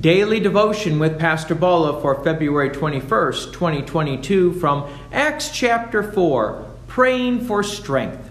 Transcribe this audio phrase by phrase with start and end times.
[0.00, 7.62] Daily devotion with Pastor Bola for February 21st, 2022, from Acts chapter 4 Praying for
[7.62, 8.30] Strength.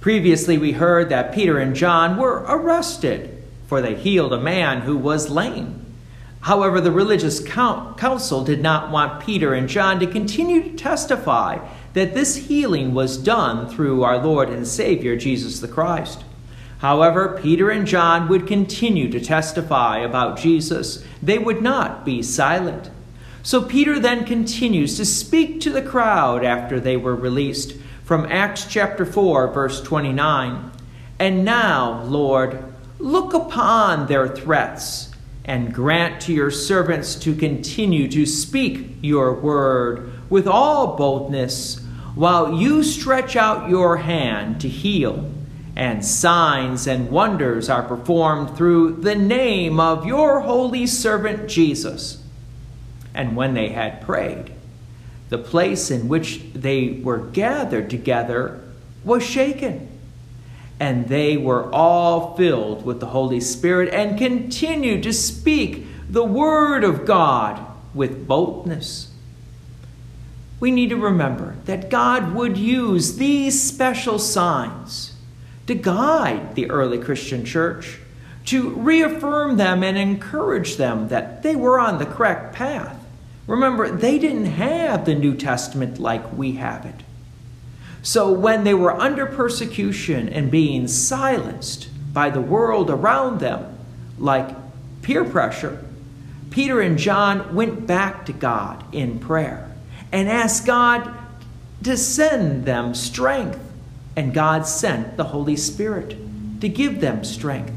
[0.00, 4.96] Previously, we heard that Peter and John were arrested, for they healed a man who
[4.96, 5.84] was lame.
[6.40, 11.58] However, the religious council did not want Peter and John to continue to testify
[11.92, 16.24] that this healing was done through our Lord and Savior Jesus the Christ.
[16.82, 21.04] However, Peter and John would continue to testify about Jesus.
[21.22, 22.90] They would not be silent.
[23.44, 28.66] So Peter then continues to speak to the crowd after they were released from Acts
[28.68, 30.72] chapter 4, verse 29.
[31.20, 32.64] And now, Lord,
[32.98, 35.12] look upon their threats
[35.44, 41.80] and grant to your servants to continue to speak your word with all boldness
[42.16, 45.32] while you stretch out your hand to heal
[45.74, 52.22] and signs and wonders are performed through the name of your holy servant Jesus.
[53.14, 54.52] And when they had prayed,
[55.30, 58.62] the place in which they were gathered together
[59.04, 59.88] was shaken.
[60.78, 66.84] And they were all filled with the Holy Spirit and continued to speak the word
[66.84, 69.10] of God with boldness.
[70.60, 75.11] We need to remember that God would use these special signs
[75.72, 77.98] to guide the early Christian church,
[78.44, 82.98] to reaffirm them and encourage them that they were on the correct path.
[83.46, 87.02] Remember, they didn't have the New Testament like we have it.
[88.02, 93.78] So when they were under persecution and being silenced by the world around them,
[94.18, 94.54] like
[95.02, 95.84] peer pressure,
[96.50, 99.70] Peter and John went back to God in prayer
[100.10, 101.14] and asked God
[101.84, 103.71] to send them strength
[104.16, 106.16] and God sent the Holy Spirit
[106.60, 107.72] to give them strength.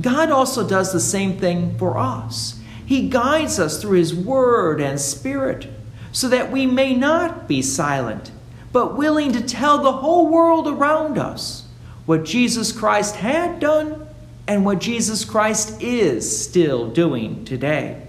[0.00, 2.60] God also does the same thing for us.
[2.86, 5.68] He guides us through His Word and Spirit
[6.12, 8.30] so that we may not be silent,
[8.72, 11.68] but willing to tell the whole world around us
[12.06, 14.06] what Jesus Christ had done
[14.48, 18.02] and what Jesus Christ is still doing today.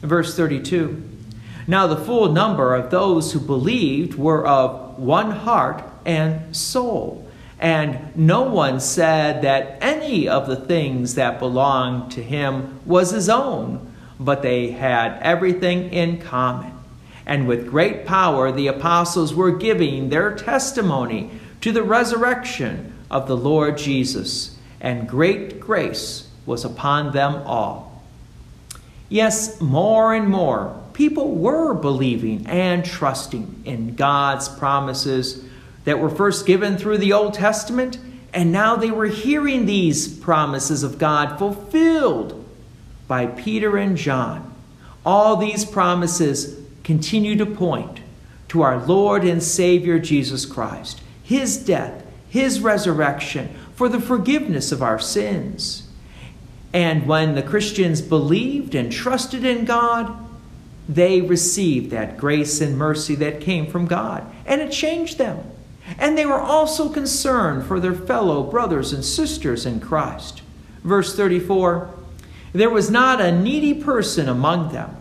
[0.00, 1.02] Verse 32
[1.66, 7.28] Now the full number of those who believed were of one heart and soul.
[7.58, 13.28] And no one said that any of the things that belonged to him was his
[13.28, 16.72] own, but they had everything in common.
[17.26, 21.30] And with great power, the apostles were giving their testimony
[21.62, 28.04] to the resurrection of the Lord Jesus, and great grace was upon them all.
[29.08, 35.44] Yes, more and more people were believing and trusting in God's promises
[35.86, 37.98] that were first given through the Old Testament,
[38.34, 42.44] and now they were hearing these promises of God fulfilled
[43.08, 44.52] by Peter and John.
[45.06, 48.00] All these promises continue to point
[48.48, 54.82] to our Lord and Savior Jesus Christ, His death, His resurrection for the forgiveness of
[54.82, 55.88] our sins.
[56.72, 60.12] And when the Christians believed and trusted in God,
[60.88, 65.52] they received that grace and mercy that came from God, and it changed them.
[65.98, 70.42] And they were also concerned for their fellow brothers and sisters in Christ.
[70.82, 71.90] Verse 34
[72.52, 74.96] There was not a needy person among them,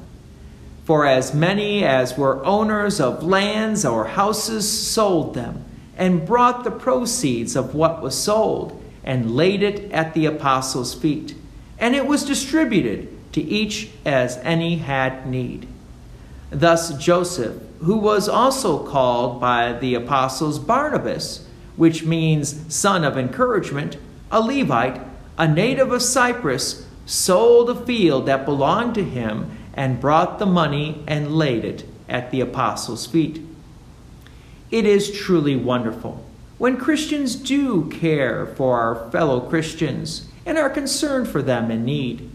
[0.83, 5.63] for as many as were owners of lands or houses sold them,
[5.97, 11.35] and brought the proceeds of what was sold, and laid it at the apostles' feet.
[11.79, 15.67] And it was distributed to each as any had need.
[16.49, 23.97] Thus Joseph, who was also called by the apostles Barnabas, which means son of encouragement,
[24.31, 25.01] a Levite,
[25.37, 31.03] a native of Cyprus, sold a field that belonged to him and brought the money
[31.07, 33.41] and laid it at the apostles' feet.
[34.71, 36.23] It is truly wonderful
[36.57, 42.29] when Christians do care for our fellow Christians and are concerned for them in need.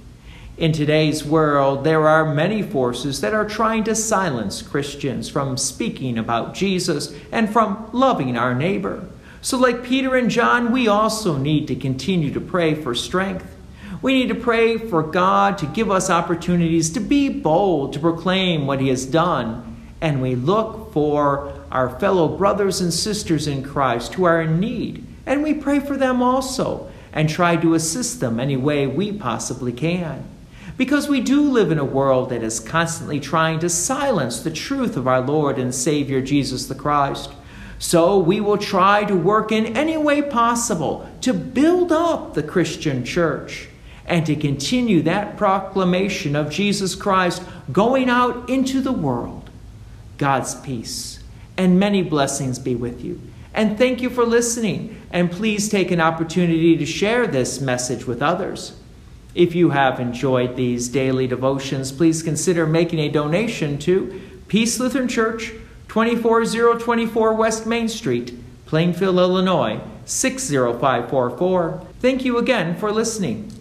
[0.61, 6.19] In today's world, there are many forces that are trying to silence Christians from speaking
[6.19, 9.09] about Jesus and from loving our neighbor.
[9.41, 13.57] So, like Peter and John, we also need to continue to pray for strength.
[14.03, 18.67] We need to pray for God to give us opportunities to be bold, to proclaim
[18.67, 19.89] what He has done.
[20.03, 25.07] And we look for our fellow brothers and sisters in Christ who are in need.
[25.25, 29.73] And we pray for them also and try to assist them any way we possibly
[29.73, 30.29] can
[30.77, 34.97] because we do live in a world that is constantly trying to silence the truth
[34.97, 37.31] of our Lord and Savior Jesus the Christ.
[37.79, 43.05] So we will try to work in any way possible to build up the Christian
[43.05, 43.69] church
[44.07, 49.49] and to continue that proclamation of Jesus Christ going out into the world.
[50.19, 51.21] God's peace
[51.57, 53.21] and many blessings be with you.
[53.55, 55.01] And thank you for listening.
[55.11, 58.80] And please take an opportunity to share this message with others.
[59.35, 65.07] If you have enjoyed these daily devotions, please consider making a donation to Peace Lutheran
[65.07, 65.53] Church,
[65.89, 68.35] 24024 West Main Street,
[68.67, 71.87] Plainfield, Illinois, 60544.
[72.01, 73.53] Thank you again for listening.